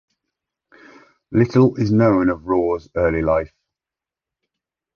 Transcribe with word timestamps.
Little 1.31 1.75
is 1.75 1.91
known 1.91 2.29
of 2.29 2.47
Rore's 2.47 2.89
early 2.95 3.21
life. 3.21 3.53